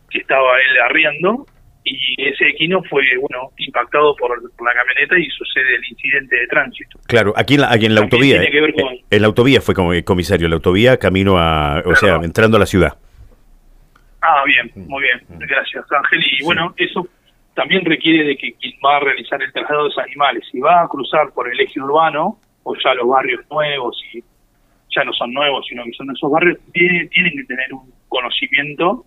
que 0.09 0.19
estaba 0.19 0.59
él 0.59 0.81
arriendo, 0.81 1.45
y 1.83 2.15
ese 2.23 2.49
equino 2.49 2.81
fue 2.83 3.03
bueno 3.19 3.51
impactado 3.57 4.15
por, 4.15 4.31
la 4.41 4.73
camioneta 4.73 5.17
y 5.17 5.27
sucede 5.29 5.75
el 5.75 5.85
incidente 5.89 6.35
de 6.35 6.47
tránsito. 6.47 6.99
Claro, 7.07 7.33
aquí 7.35 7.55
en 7.55 7.61
la, 7.61 7.71
aquí 7.71 7.85
en 7.85 7.95
la 7.95 8.01
autovía. 8.01 8.41
Eh, 8.43 9.03
en 9.09 9.21
la 9.21 9.27
autovía 9.27 9.61
fue 9.61 9.73
como 9.73 9.91
comisario, 10.03 10.47
la 10.47 10.55
autovía 10.55 10.97
camino 10.97 11.37
a, 11.37 11.81
o 11.85 11.95
sea, 11.95 12.15
entrando 12.23 12.57
a 12.57 12.59
la 12.59 12.65
ciudad. 12.65 12.97
Ah, 14.21 14.43
bien, 14.45 14.71
muy 14.87 15.01
bien, 15.01 15.19
gracias 15.29 15.85
Ángel. 15.91 16.23
Y 16.39 16.43
bueno, 16.43 16.73
eso 16.77 17.07
también 17.55 17.83
requiere 17.83 18.23
de 18.25 18.37
que 18.37 18.53
quien 18.53 18.73
va 18.85 18.97
a 18.97 18.99
realizar 18.99 19.41
el 19.41 19.51
traslado 19.51 19.83
de 19.83 19.89
esos 19.89 20.03
animales, 20.03 20.43
si 20.51 20.59
va 20.59 20.83
a 20.83 20.87
cruzar 20.87 21.31
por 21.33 21.51
el 21.51 21.59
eje 21.59 21.81
urbano, 21.81 22.39
o 22.63 22.75
ya 22.75 22.93
los 22.93 23.07
barrios 23.07 23.41
nuevos, 23.49 23.99
y 24.13 24.23
ya 24.95 25.03
no 25.03 25.13
son 25.13 25.33
nuevos, 25.33 25.65
sino 25.67 25.83
que 25.83 25.91
son 25.93 26.11
esos 26.11 26.29
barrios, 26.29 26.59
tienen, 26.73 27.09
tienen 27.09 27.33
que 27.35 27.43
tener 27.45 27.73
un 27.73 27.91
conocimiento 28.07 29.05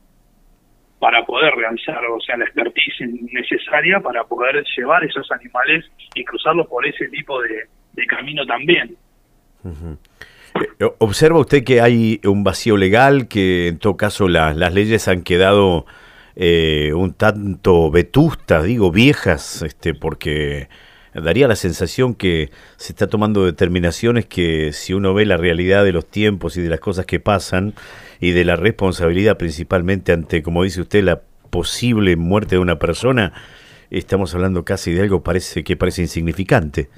para 1.05 1.23
poder 1.27 1.53
realizar, 1.55 2.03
o 2.07 2.19
sea, 2.19 2.35
la 2.39 2.47
expertise 2.47 3.07
necesaria 3.31 4.01
para 4.01 4.25
poder 4.25 4.65
llevar 4.75 5.05
esos 5.05 5.31
animales 5.33 5.85
y 6.15 6.25
cruzarlos 6.25 6.67
por 6.67 6.87
ese 6.87 7.09
tipo 7.09 7.43
de, 7.43 8.07
camino 8.07 8.47
también. 8.47 8.97
Eh, 10.55 10.91
¿Observa 11.01 11.41
usted 11.41 11.63
que 11.63 11.83
hay 11.83 12.23
un 12.25 12.43
vacío 12.43 12.79
legal, 12.79 13.29
que 13.29 13.69
en 13.69 13.79
todo 13.79 13.99
caso 13.99 14.29
las 14.29 14.73
leyes 14.73 15.07
han 15.07 15.25
quedado 15.25 15.85
eh, 16.37 16.93
un 16.95 17.13
tanto 17.13 17.91
vetustas, 17.91 18.65
digo, 18.65 18.91
viejas, 18.91 19.61
este, 19.61 19.93
porque 19.93 20.69
daría 21.15 21.49
la 21.49 21.57
sensación 21.57 22.15
que 22.15 22.51
se 22.77 22.93
está 22.93 23.09
tomando 23.09 23.45
determinaciones 23.45 24.27
que 24.27 24.73
si 24.73 24.95
uno 24.95 25.15
ve 25.15 25.27
la 25.27 25.37
realidad 25.37 25.85
de 25.85 25.93
los 25.93 26.11
tiempos 26.11 26.57
y 26.57 26.63
de 26.63 26.69
las 26.69 26.81
cosas 26.81 27.07
que 27.07 27.21
pasan 27.21 27.75
y 28.21 28.33
de 28.33 28.45
la 28.45 28.57
responsabilidad 28.57 29.39
principalmente 29.39 30.13
ante, 30.13 30.43
como 30.43 30.65
dice 30.65 30.81
usted, 30.81 31.05
la 31.05 31.21
posible 31.51 32.17
muerte 32.17 32.57
de 32.57 32.61
una 32.61 32.79
persona, 32.79 33.33
estamos 33.91 34.35
hablando 34.35 34.65
casi 34.65 34.93
de 34.93 35.03
algo 35.03 35.23
parece 35.23 35.63
que 35.63 35.77
parece 35.77 36.03
insignificante. 36.03 36.89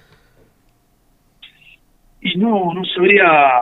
Y 2.23 2.39
no, 2.39 2.73
no 2.75 2.85
sabría 2.87 3.61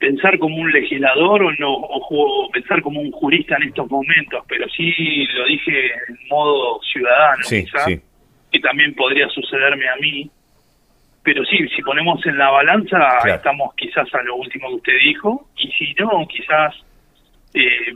pensar 0.00 0.38
como 0.38 0.56
un 0.56 0.70
legislador 0.72 1.44
o 1.44 1.52
no 1.52 1.72
o, 1.72 2.50
pensar 2.52 2.82
como 2.82 3.00
un 3.00 3.12
jurista 3.12 3.56
en 3.56 3.68
estos 3.68 3.88
momentos, 3.88 4.44
pero 4.48 4.66
sí 4.68 4.92
lo 5.34 5.46
dije 5.46 5.86
en 6.08 6.18
modo 6.28 6.80
ciudadano, 6.82 7.42
que 8.56 8.60
también 8.60 8.94
podría 8.94 9.28
sucederme 9.28 9.88
a 9.88 9.96
mí. 9.96 10.30
Pero 11.22 11.44
sí, 11.44 11.58
si 11.74 11.82
ponemos 11.82 12.24
en 12.26 12.38
la 12.38 12.50
balanza, 12.50 12.98
estamos 13.26 13.74
quizás 13.74 14.12
a 14.14 14.22
lo 14.22 14.36
último 14.36 14.68
que 14.68 14.74
usted 14.76 14.98
dijo, 15.02 15.48
y 15.56 15.70
si 15.72 15.94
no, 15.94 16.26
quizás 16.28 16.74
eh, 17.52 17.94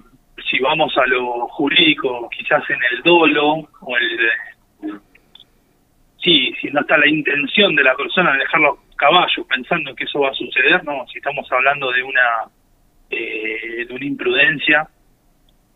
si 0.51 0.59
vamos 0.59 0.93
a 0.99 1.07
lo 1.07 1.47
jurídico, 1.49 2.29
quizás 2.37 2.63
en 2.69 2.79
el 2.93 3.03
dolo 3.03 3.69
o 3.81 3.97
el 3.97 4.31
sí, 6.23 6.53
si 6.61 6.69
no 6.71 6.81
está 6.81 6.99
la 6.99 7.09
intención 7.09 7.75
de 7.77 7.85
la 7.85 7.95
persona 7.95 8.33
de 8.33 8.41
dejarlo 8.41 8.79
caballos 8.97 9.47
pensando 9.49 9.95
que 9.95 10.05
eso 10.05 10.21
va 10.21 10.31
a 10.31 10.35
suceder, 10.35 10.85
no, 10.85 11.07
si 11.11 11.19
estamos 11.19 11.51
hablando 11.53 11.91
de 11.93 12.03
una 12.03 12.51
eh, 13.11 13.87
de 13.87 13.95
una 13.95 14.05
imprudencia 14.05 14.89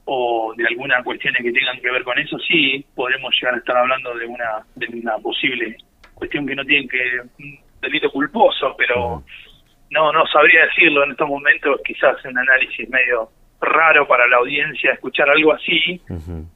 o 0.06 0.52
de 0.56 0.66
alguna 0.66 1.02
cuestiones 1.02 1.42
que 1.42 1.52
tengan 1.52 1.80
que 1.80 1.90
ver 1.90 2.04
con 2.04 2.18
eso, 2.18 2.38
sí, 2.38 2.84
podremos 2.94 3.34
llegar 3.34 3.54
a 3.54 3.58
estar 3.58 3.76
hablando 3.76 4.14
de 4.14 4.26
una 4.26 4.64
de 4.74 4.86
una 4.88 5.18
posible 5.18 5.76
cuestión 6.14 6.46
que 6.46 6.54
no 6.54 6.64
tiene 6.64 6.88
que 6.88 7.20
un 7.38 7.58
delito 7.80 8.10
culposo, 8.10 8.74
pero 8.76 9.22
no 9.90 10.12
no 10.12 10.26
sabría 10.26 10.66
decirlo 10.66 11.04
en 11.04 11.12
estos 11.12 11.28
momentos, 11.28 11.80
quizás 11.84 12.22
un 12.24 12.38
análisis 12.38 12.88
medio 12.88 13.30
raro 13.60 14.06
para 14.06 14.26
la 14.26 14.36
audiencia 14.36 14.92
escuchar 14.92 15.28
algo 15.30 15.52
así, 15.52 16.00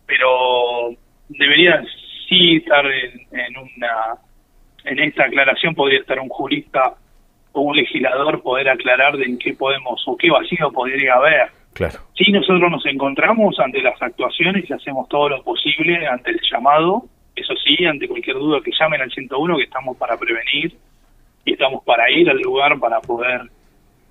pero 0.06 0.90
debería 1.28 1.82
sí 2.28 2.56
estar 2.56 2.84
en 2.86 3.56
una 3.56 4.18
en 4.84 4.98
esta 5.00 5.24
aclaración 5.24 5.74
podría 5.74 6.00
estar 6.00 6.18
un 6.18 6.28
jurista 6.28 6.94
o 7.52 7.60
un 7.60 7.76
legislador 7.76 8.42
poder 8.42 8.68
aclarar 8.68 9.16
de 9.16 9.24
en 9.24 9.38
qué 9.38 9.54
podemos 9.54 10.02
o 10.06 10.16
qué 10.16 10.30
vacío 10.30 10.70
podría 10.72 11.14
haber. 11.14 11.57
Claro. 11.78 12.00
Si 12.16 12.32
nosotros 12.32 12.68
nos 12.72 12.84
encontramos 12.86 13.56
ante 13.60 13.80
las 13.80 14.02
actuaciones 14.02 14.68
y 14.68 14.72
hacemos 14.72 15.08
todo 15.08 15.28
lo 15.28 15.44
posible 15.44 16.08
ante 16.08 16.32
el 16.32 16.40
llamado, 16.50 17.04
eso 17.36 17.54
sí, 17.64 17.84
ante 17.86 18.08
cualquier 18.08 18.36
duda 18.36 18.58
que 18.64 18.72
llamen 18.76 19.00
al 19.00 19.12
101, 19.12 19.56
que 19.56 19.62
estamos 19.62 19.96
para 19.96 20.16
prevenir 20.16 20.76
y 21.44 21.52
estamos 21.52 21.84
para 21.84 22.10
ir 22.10 22.28
al 22.28 22.38
lugar 22.38 22.80
para 22.80 23.00
poder 23.00 23.42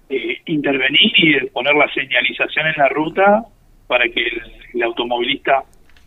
eh, 0.09 0.37
intervenir 0.45 1.11
y 1.17 1.45
poner 1.47 1.75
la 1.75 1.91
señalización 1.93 2.67
en 2.67 2.75
la 2.77 2.87
ruta 2.87 3.43
para 3.85 4.07
que 4.07 4.25
el 4.73 4.83
automovilista 4.83 5.63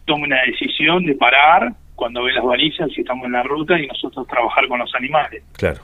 tome 0.06 0.24
una 0.24 0.40
decisión 0.46 1.04
de 1.04 1.14
parar 1.14 1.72
cuando 1.94 2.22
ve 2.22 2.32
las 2.32 2.44
balizas 2.44 2.88
y 2.96 3.02
estamos 3.02 3.26
en 3.26 3.32
la 3.32 3.42
ruta 3.42 3.78
y 3.78 3.86
nosotros 3.86 4.26
trabajar 4.26 4.66
con 4.66 4.78
los 4.78 4.94
animales. 4.94 5.44
Claro. 5.58 5.82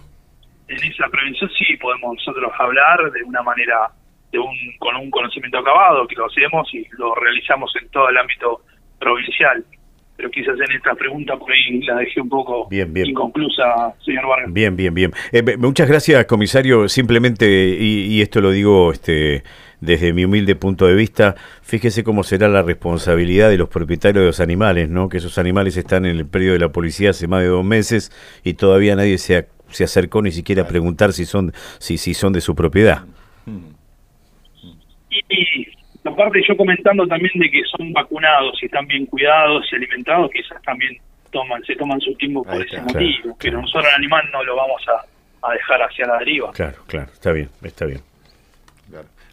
En 0.69 0.83
esa 0.83 1.07
prevención 1.11 1.51
sí 1.59 1.77
podemos 1.77 2.17
nosotros 2.17 2.51
hablar 2.59 3.13
de 3.13 3.23
una 3.25 3.43
manera, 3.43 3.91
de 4.33 4.39
un 4.39 4.57
con 4.79 4.97
un 4.97 5.11
conocimiento 5.11 5.59
acabado, 5.59 6.07
que 6.07 6.17
lo 6.17 6.27
hacemos 6.27 6.73
y 6.75 6.87
lo 6.99 7.15
realizamos 7.15 7.73
en 7.81 7.89
todo 7.91 8.09
el 8.09 8.17
ámbito 8.17 8.63
provincial. 8.99 9.65
Pero 10.17 10.31
quizás 10.31 10.55
en 10.59 10.75
esta 10.75 10.95
pregunta 10.95 11.37
por 11.37 11.53
ahí 11.53 11.81
la 11.83 11.97
dejé 11.97 12.23
un 12.23 12.31
poco 12.31 12.69
inconclusa, 12.71 13.95
señor 14.03 14.27
Vargas. 14.27 14.53
Bien, 14.53 14.75
bien, 14.75 14.95
bien. 14.95 15.13
Eh, 15.31 15.43
muchas 15.59 15.89
gracias, 15.89 16.25
comisario. 16.25 16.89
Simplemente, 16.89 17.77
y, 17.79 18.07
y 18.07 18.23
esto 18.23 18.41
lo 18.41 18.51
digo 18.51 18.93
este 18.93 19.43
desde 19.81 20.13
mi 20.13 20.25
humilde 20.25 20.57
punto 20.57 20.87
de 20.87 20.95
vista, 20.95 21.35
fíjese 21.63 22.03
cómo 22.03 22.25
será 22.25 22.49
la 22.49 22.63
responsabilidad 22.63 23.51
de 23.51 23.59
los 23.59 23.69
propietarios 23.69 24.23
de 24.23 24.27
los 24.27 24.41
animales, 24.41 24.89
¿no? 24.89 25.09
Que 25.09 25.19
esos 25.19 25.39
animales 25.39 25.77
están 25.77 26.07
en 26.07 26.17
el 26.17 26.27
periodo 26.27 26.55
de 26.55 26.61
la 26.61 26.73
policía 26.73 27.11
hace 27.11 27.29
más 27.29 27.43
de 27.43 27.49
dos 27.49 27.65
meses 27.65 28.11
y 28.43 28.55
todavía 28.55 28.97
nadie 28.97 29.19
se, 29.19 29.49
se 29.69 29.85
acercó 29.85 30.23
ni 30.23 30.33
siquiera 30.33 30.63
a 30.63 30.67
preguntar 30.67 31.13
si 31.13 31.27
son, 31.27 31.53
si, 31.79 31.99
si 31.99 32.15
son 32.15 32.33
de 32.33 32.41
su 32.41 32.55
propiedad. 32.55 33.05
Y, 35.29 35.67
aparte 36.05 36.41
yo 36.47 36.57
comentando 36.57 37.07
también 37.07 37.33
de 37.35 37.51
que 37.51 37.63
son 37.77 37.93
vacunados 37.93 38.59
y 38.63 38.67
están 38.67 38.87
bien 38.87 39.07
cuidados 39.07 39.67
y 39.73 39.77
alimentados, 39.77 40.31
quizás 40.31 40.61
también 40.63 40.97
toman, 41.31 41.63
se 41.65 41.75
toman 41.77 42.01
su 42.01 42.15
tiempo 42.15 42.45
por 42.45 42.65
ese 42.65 42.81
motivo, 42.81 43.37
pero 43.41 43.61
nosotros 43.61 43.87
al 43.93 43.99
animal 43.99 44.25
no 44.33 44.45
lo 44.45 44.57
vamos 44.57 44.83
a, 44.89 45.49
a 45.49 45.53
dejar 45.53 45.83
hacia 45.83 46.07
la 46.07 46.19
deriva. 46.19 46.53
Claro, 46.53 46.79
claro, 46.87 47.11
está 47.13 47.33
bien, 47.33 47.49
está 47.63 47.87
bien. 47.87 48.01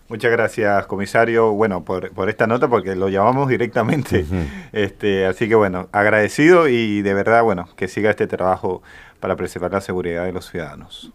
Muchas 0.10 0.32
gracias, 0.32 0.86
comisario, 0.86 1.54
bueno, 1.54 1.86
por, 1.86 2.12
por 2.12 2.30
esta 2.30 2.46
nota, 2.46 2.68
porque 2.68 2.96
lo 2.96 3.10
llamamos 3.10 3.48
directamente. 3.48 4.25
este, 4.72 5.25
así 5.25 5.48
que, 5.48 5.56
bueno, 5.56 5.90
agradecido 5.92 6.68
y 6.68 7.02
de 7.02 7.13
verdad, 7.13 7.42
bueno, 7.42 7.68
que 7.75 7.88
siga 7.88 8.12
este 8.12 8.28
trabajo 8.28 8.84
para 9.20 9.36
preservar 9.36 9.72
la 9.72 9.82
seguridad 9.82 10.25
de 10.25 10.34
los 10.34 10.50
ciudadanos. 10.50 11.12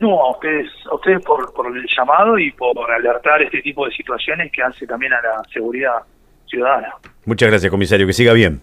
No, 0.00 0.20
a 0.20 0.30
ustedes, 0.32 0.70
a 0.90 0.94
ustedes 0.94 1.24
por, 1.24 1.52
por 1.52 1.66
el 1.66 1.86
llamado 1.96 2.38
y 2.38 2.50
por 2.52 2.90
alertar 2.90 3.42
este 3.42 3.62
tipo 3.62 3.86
de 3.86 3.92
situaciones 3.92 4.50
que 4.52 4.62
hace 4.62 4.86
también 4.86 5.12
a 5.12 5.22
la 5.22 5.42
seguridad 5.52 6.02
ciudadana. 6.46 6.94
Muchas 7.24 7.48
gracias, 7.48 7.70
comisario, 7.70 8.06
que 8.06 8.12
siga 8.12 8.32
bien. 8.32 8.60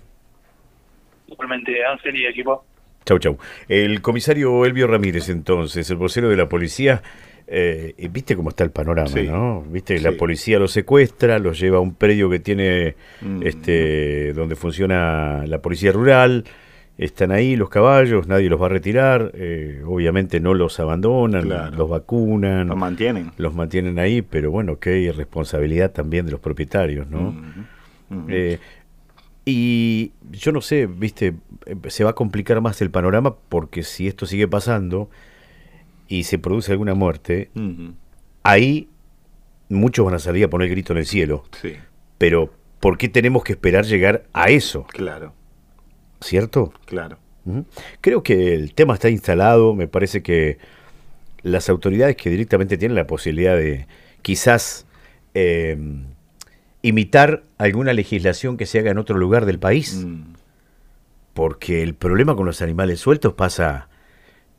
Igualmente, 1.27 1.85
Ángel 1.85 2.15
y 2.17 2.25
equipo. 2.25 2.65
Chau, 3.05 3.17
chau. 3.17 3.38
El 3.67 4.01
comisario 4.01 4.65
Elvio 4.65 4.88
Ramírez, 4.88 5.29
entonces, 5.29 5.89
el 5.89 5.97
vocero 5.97 6.29
de 6.29 6.35
la 6.35 6.47
policía, 6.47 7.01
eh, 7.47 7.95
viste 8.11 8.35
cómo 8.35 8.50
está 8.50 8.63
el 8.63 8.71
panorama, 8.71 9.09
¿no? 9.23 9.61
Viste, 9.61 10.00
la 10.00 10.11
policía 10.11 10.59
lo 10.59 10.67
secuestra, 10.67 11.39
lo 11.39 11.53
lleva 11.53 11.77
a 11.77 11.81
un 11.81 11.95
predio 11.95 12.29
que 12.29 12.39
tiene, 12.39 12.95
mm. 13.21 13.43
este, 13.43 14.33
donde 14.33 14.55
funciona 14.55 15.45
la 15.47 15.59
policía 15.61 15.91
rural. 15.91 16.43
Están 17.01 17.31
ahí 17.31 17.55
los 17.55 17.70
caballos, 17.70 18.27
nadie 18.27 18.48
los 18.48 18.62
va 18.62 18.67
a 18.67 18.70
retirar. 18.70 19.31
Eh, 19.34 19.81
obviamente 19.86 20.39
no 20.39 20.53
los 20.53 20.79
abandonan, 20.79 21.50
los 21.75 21.89
vacunan. 21.89 22.67
Los 22.67 22.77
mantienen. 22.77 23.31
Los 23.38 23.55
mantienen 23.55 23.98
ahí, 23.98 24.22
pero 24.22 24.51
bueno, 24.51 24.77
que 24.77 24.91
hay 24.91 25.12
responsabilidad 25.12 25.91
también 25.91 26.27
de 26.27 26.31
los 26.31 26.39
propietarios, 26.39 27.08
¿no? 27.10 27.36
Eh, 28.27 28.60
y 29.46 30.12
yo 30.29 30.51
no 30.51 30.62
sé, 30.62 30.86
viste, 30.86 31.34
se 31.88 32.03
va 32.03 32.12
a 32.12 32.13
complicar 32.13 32.62
más 32.62 32.79
el 32.84 32.91
panorama 32.91 33.36
porque 33.50 33.81
si 33.81 34.08
esto 34.08 34.27
sigue 34.27 34.48
pasando, 34.48 35.10
y 36.08 36.25
se 36.25 36.38
produce 36.38 36.72
alguna 36.74 36.93
muerte, 36.93 37.50
ahí 38.43 38.89
muchos 39.70 40.05
van 40.05 40.13
a 40.13 40.20
salir 40.20 40.43
a 40.43 40.50
poner 40.50 40.67
el 40.67 40.72
grito 40.72 40.93
en 40.93 41.00
el 41.00 41.05
cielo. 41.08 41.46
Sí. 41.60 41.74
Pero, 42.20 42.53
¿por 42.79 43.00
qué 43.00 43.10
tenemos 43.10 43.43
que 43.43 43.53
esperar 43.53 43.86
llegar 43.86 44.25
a 44.34 44.50
eso? 44.50 44.86
Claro. 44.89 45.34
¿Cierto? 46.22 46.74
Claro. 46.86 47.18
Creo 48.01 48.22
que 48.22 48.54
el 48.54 48.74
tema 48.74 48.94
está 48.94 49.10
instalado, 49.10 49.74
me 49.74 49.88
parece 49.88 50.22
que 50.22 50.60
las 51.42 51.70
autoridades 51.70 52.16
que 52.16 52.30
directamente 52.30 52.78
tienen 52.78 52.96
la 52.96 53.08
posibilidad 53.08 53.58
de 53.58 53.88
quizás 54.22 54.86
eh, 55.34 55.78
imitar 56.84 57.44
alguna 57.58 57.94
legislación 57.94 58.58
que 58.58 58.66
se 58.66 58.80
haga 58.80 58.92
en 58.92 59.00
otro 59.00 59.18
lugar 59.18 59.46
del 59.46 59.60
país, 59.60 60.06
mm. 60.06 60.34
porque 61.34 61.82
el 61.82 61.96
problema 61.96 62.36
con 62.36 62.46
los 62.46 62.62
animales 62.62 63.00
sueltos 63.00 63.34
pasa 63.34 63.90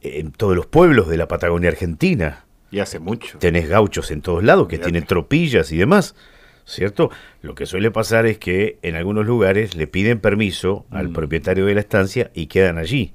en 0.01 0.33
todos 0.33 0.57
los 0.57 0.67
pueblos 0.67 1.09
de 1.09 1.17
la 1.17 1.29
Patagonia 1.29 1.71
Argentina. 1.71 2.45
Y 2.73 2.81
hace 2.81 2.99
mucho. 2.99 3.39
Tenés 3.39 3.69
gauchos 3.69 4.11
en 4.11 4.23
todos 4.23 4.43
lados 4.43 4.67
que 4.67 4.79
tienen 4.79 5.05
tropillas 5.05 5.71
y 5.71 5.77
demás, 5.77 6.17
¿cierto? 6.65 7.11
Lo 7.43 7.55
que 7.55 7.67
suele 7.67 7.91
pasar 7.91 8.27
es 8.27 8.39
que 8.39 8.79
en 8.83 8.97
algunos 8.97 9.27
lugares 9.27 9.77
le 9.77 9.87
piden 9.87 10.21
permiso 10.21 10.85
al 10.91 11.09
mm. 11.09 11.13
propietario 11.13 11.67
de 11.67 11.75
la 11.75 11.81
estancia 11.81 12.31
y 12.35 12.47
quedan 12.47 12.79
allí. 12.79 13.15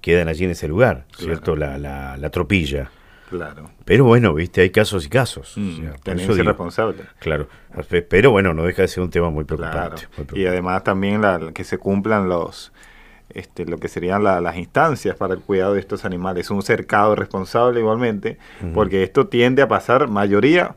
Quedan 0.00 0.28
allí 0.28 0.44
en 0.44 0.50
ese 0.52 0.66
lugar, 0.68 1.04
¿cierto? 1.16 1.56
La, 1.56 1.76
la, 1.76 2.16
la, 2.16 2.30
tropilla. 2.30 2.90
Claro. 3.28 3.70
Pero 3.84 4.04
bueno, 4.06 4.32
viste, 4.32 4.62
hay 4.62 4.70
casos 4.70 5.04
y 5.04 5.08
casos. 5.10 5.52
Mm, 5.56 5.72
O 5.72 5.76
sea, 6.04 6.14
eso 6.14 6.32
digo, 6.34 6.48
responsable. 6.48 7.02
Claro, 7.18 7.48
pero 8.08 8.30
bueno, 8.30 8.54
no 8.54 8.64
deja 8.64 8.82
de 8.82 8.88
ser 8.88 9.02
un 9.04 9.10
tema 9.10 9.28
muy 9.30 9.44
Claro. 9.44 9.94
preocupante. 9.96 10.38
Y 10.40 10.46
además 10.46 10.82
también 10.84 11.20
la, 11.20 11.38
que 11.54 11.64
se 11.64 11.76
cumplan 11.78 12.28
los 12.28 12.72
este, 13.32 13.64
lo 13.64 13.78
que 13.78 13.86
serían 13.88 14.24
la- 14.24 14.40
las 14.40 14.56
instancias 14.56 15.14
para 15.16 15.34
el 15.34 15.40
cuidado 15.40 15.74
de 15.74 15.80
estos 15.80 16.04
animales. 16.04 16.50
Un 16.50 16.62
cercado 16.62 17.14
responsable 17.14 17.78
igualmente, 17.78 18.38
porque 18.74 19.04
esto 19.04 19.28
tiende 19.28 19.62
a 19.62 19.68
pasar 19.68 20.08
mayoría 20.08 20.74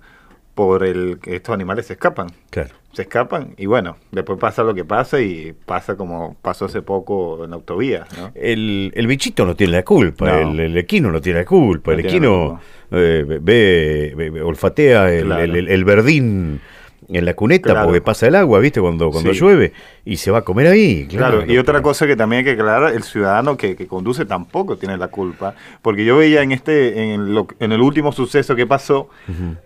por 0.56 0.84
el 0.84 1.20
que 1.20 1.36
estos 1.38 1.54
animales 1.54 1.88
se 1.88 1.94
escapan. 1.94 2.28
Claro. 2.50 2.70
Se 2.92 3.02
escapan 3.04 3.56
y 3.58 3.66
bueno, 3.66 3.98
después 4.12 4.38
pasa 4.40 4.62
lo 4.64 4.76
que 4.76 4.86
pasa 4.86 5.20
y 5.20 5.54
pasa 5.66 5.96
como 5.98 6.36
pasó 6.44 6.66
hace 6.66 6.84
poco 6.84 7.44
en 7.44 7.50
la 7.50 7.56
autovía, 7.56 8.06
¿no? 8.18 8.32
El, 8.36 8.92
el 8.96 9.08
bichito 9.08 9.46
no 9.48 9.56
tiene 9.56 9.74
la 9.74 9.84
culpa, 9.84 10.28
No. 10.42 10.52
el, 10.52 10.60
el 10.60 10.78
equino 10.78 11.12
no 11.12 11.20
tiene 11.20 11.40
la 11.40 11.46
culpa, 11.46 11.92
No 11.92 11.98
el 12.00 12.06
equino 12.06 12.60
eh, 12.92 13.26
ve, 13.42 14.14
ve- 14.16 14.42
olfatea 14.44 15.12
el, 15.12 15.26
Claro. 15.26 15.42
el- 15.44 15.56
el- 15.56 15.70
el 15.70 15.86
verdín 15.86 16.62
en 17.10 17.26
la 17.26 17.34
cuneta 17.34 17.72
Claro. 17.72 17.86
porque 17.88 18.02
pasa 18.02 18.28
el 18.28 18.36
agua, 18.36 18.60
¿viste? 18.60 18.80
Cuando, 18.82 19.10
cuando 19.12 19.34
Sí. 19.34 19.40
llueve 19.40 19.74
y 20.06 20.18
se 20.18 20.32
va 20.32 20.40
a 20.40 20.42
comer 20.44 20.68
ahí. 20.68 21.06
Claro, 21.08 21.38
Claro, 21.40 21.52
y 21.54 21.58
otra 21.58 21.82
cosa 21.82 22.06
que 22.08 22.16
también 22.16 22.40
hay 22.40 22.46
que 22.46 22.52
aclarar, 22.52 22.94
el 22.94 23.04
ciudadano 23.04 23.58
que, 23.58 23.76
que 23.76 23.88
conduce 23.88 24.26
tampoco 24.26 24.78
tiene 24.78 24.98
la 24.98 25.08
culpa, 25.08 25.56
porque 25.82 26.06
yo 26.06 26.18
veía 26.18 26.42
en 26.42 26.52
este, 26.52 27.14
en, 27.14 27.34
lo- 27.34 27.48
en 27.60 27.72
el 27.72 27.82
último 27.82 28.12
suceso 28.12 28.56
que 28.56 28.66
pasó, 28.68 29.10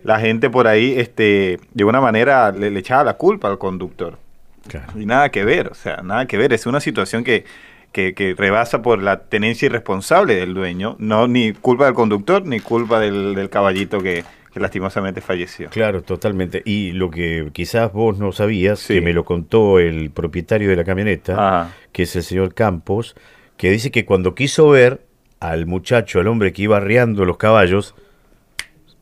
la 0.04 0.20
gente 0.20 0.50
por 0.50 0.66
ahí, 0.66 0.94
este, 0.98 1.58
de 1.74 1.84
una 1.84 2.00
manera 2.00 2.52
le, 2.52 2.70
le 2.70 2.80
echaba 2.80 3.04
la 3.04 3.14
culpa 3.14 3.48
al 3.48 3.58
conductor 3.58 4.18
Claro. 4.66 4.86
y 5.00 5.06
nada 5.06 5.30
que 5.30 5.44
ver, 5.44 5.68
o 5.68 5.74
sea, 5.74 6.02
nada 6.02 6.26
que 6.26 6.36
ver, 6.36 6.52
es 6.52 6.66
una 6.66 6.80
situación 6.80 7.24
que, 7.24 7.44
que, 7.92 8.12
que 8.12 8.34
rebasa 8.36 8.82
por 8.82 9.02
la 9.02 9.20
tenencia 9.20 9.64
irresponsable 9.66 10.34
del 10.34 10.52
dueño, 10.52 10.96
no 10.98 11.26
ni 11.26 11.52
culpa 11.54 11.86
del 11.86 11.94
conductor 11.94 12.44
ni 12.44 12.60
culpa 12.60 13.00
del, 13.00 13.34
del 13.34 13.48
caballito 13.48 14.00
que, 14.00 14.24
que 14.58 14.62
lastimosamente 14.62 15.20
falleció. 15.20 15.70
Claro, 15.70 16.02
totalmente. 16.02 16.62
Y 16.64 16.92
lo 16.92 17.10
que 17.10 17.48
quizás 17.52 17.92
vos 17.92 18.18
no 18.18 18.32
sabías, 18.32 18.80
Sí. 18.80 18.94
que 18.94 19.00
me 19.00 19.12
lo 19.12 19.24
contó 19.24 19.78
el 19.78 20.10
propietario 20.10 20.68
de 20.68 20.76
la 20.76 20.84
camioneta, 20.84 21.32
Ajá. 21.62 21.72
que 21.92 22.02
es 22.02 22.14
el 22.16 22.22
señor 22.22 22.54
Campos, 22.54 23.14
que 23.56 23.70
dice 23.70 23.90
que 23.90 24.04
cuando 24.04 24.34
quiso 24.34 24.68
ver 24.70 25.02
al 25.40 25.66
muchacho, 25.66 26.20
al 26.20 26.26
hombre 26.26 26.52
que 26.52 26.62
iba 26.62 26.76
arriando 26.76 27.24
los 27.24 27.36
caballos, 27.36 27.94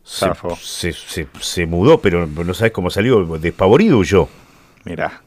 se, 0.02 0.26
Zafó. 0.26 0.54
se, 0.56 0.92
se- 0.92 1.26
se 1.40 1.66
mudó, 1.66 2.00
pero 2.00 2.26
no 2.26 2.54
sabes 2.54 2.72
cómo 2.72 2.90
salió, 2.90 3.25
despavorido 3.38 3.98
huyó. 3.98 4.28
Cosa 4.84 5.22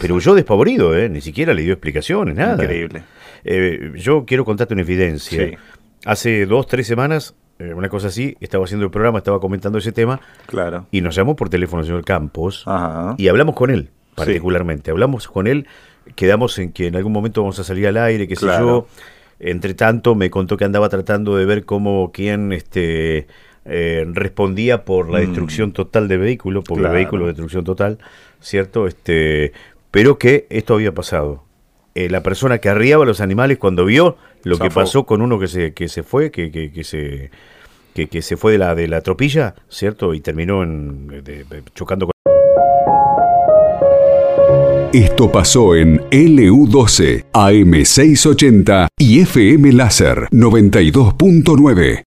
Pero 0.00 0.14
huyó 0.16 0.34
despavorido, 0.34 0.96
¿eh? 0.96 1.08
ni 1.08 1.20
siquiera 1.20 1.52
le 1.54 1.62
dio 1.62 1.72
explicaciones, 1.72 2.34
nada. 2.36 2.62
increíble. 2.62 3.02
Eh, 3.44 3.92
yo 3.96 4.24
quiero 4.24 4.44
contarte 4.44 4.74
una 4.74 4.82
evidencia. 4.82 5.46
Sí. 5.48 5.54
Hace 6.04 6.46
dos, 6.46 6.66
tres 6.66 6.86
semanas, 6.86 7.34
una 7.58 7.88
cosa 7.88 8.08
así, 8.08 8.36
estaba 8.40 8.64
haciendo 8.64 8.84
el 8.84 8.90
programa, 8.90 9.18
estaba 9.18 9.40
comentando 9.40 9.78
ese 9.78 9.92
tema, 9.92 10.20
Claro. 10.46 10.86
y 10.90 11.00
nos 11.00 11.14
llamó 11.14 11.36
por 11.36 11.48
teléfono 11.48 11.80
el 11.80 11.86
señor 11.86 12.04
Campos, 12.04 12.64
Ajá. 12.66 13.14
y 13.18 13.28
hablamos 13.28 13.54
con 13.54 13.70
él, 13.70 13.90
particularmente. 14.14 14.90
Hablamos 14.90 15.28
con 15.28 15.46
él, 15.46 15.66
quedamos 16.16 16.58
en 16.58 16.72
que 16.72 16.86
en 16.88 16.96
algún 16.96 17.12
momento 17.12 17.42
vamos 17.42 17.58
a 17.58 17.64
salir 17.64 17.86
al 17.86 17.96
aire, 17.96 18.26
qué 18.28 18.36
sé 18.36 18.46
Claro. 18.46 18.66
yo. 18.66 18.86
Entre 19.40 19.74
tanto, 19.74 20.14
me 20.14 20.30
contó 20.30 20.56
que 20.56 20.64
andaba 20.64 20.88
tratando 20.88 21.36
de 21.36 21.44
ver 21.44 21.64
cómo 21.64 22.10
quién 22.12 22.52
este, 22.52 23.26
eh, 23.64 24.04
respondía 24.12 24.84
por 24.84 25.10
la 25.10 25.18
Mm. 25.18 25.22
destrucción 25.22 25.72
total 25.72 26.06
del 26.08 26.18
vehículo, 26.20 26.62
por 26.62 26.78
Claro. 26.78 26.92
el 26.94 26.98
vehículo 27.00 27.24
de 27.24 27.32
destrucción 27.32 27.64
total, 27.64 27.98
¿cierto? 28.40 28.86
Este, 28.86 29.52
pero 29.90 30.18
que 30.18 30.46
esto 30.50 30.74
había 30.74 30.92
pasado. 30.92 31.42
Eh, 31.94 32.08
la 32.10 32.22
persona 32.22 32.58
que 32.58 32.68
arriaba 32.68 33.04
a 33.04 33.06
los 33.06 33.20
animales 33.20 33.58
cuando 33.58 33.84
vio 33.84 34.16
lo 34.42 34.58
que 34.58 34.68
pasó 34.74 35.04
con 35.06 35.22
uno 35.22 35.38
que 35.38 35.46
se, 35.48 35.72
que 35.74 35.88
se 35.88 36.02
fue, 36.02 36.30
que, 36.30 36.50
que, 36.50 36.72
que 36.72 36.82
se 36.84 37.30
que, 37.94 38.08
que 38.08 38.20
se 38.22 38.36
fue 38.36 38.50
de 38.52 38.58
la 38.58 38.74
de 38.74 38.88
la 38.88 39.00
tropilla, 39.00 39.54
¿cierto? 39.68 40.12
Y 40.14 40.20
terminó 40.20 40.64
en, 40.64 41.06
de- 41.06 41.44
de- 41.44 41.62
chocando 41.74 42.06
con 42.06 42.14
Esto 44.92 45.30
pasó 45.32 45.74
en 45.74 45.98
LU12, 46.10 47.24
AM680 47.32 48.86
y 48.98 49.20
FM 49.20 49.72
Láser 49.72 50.28
92.9. 50.30 52.02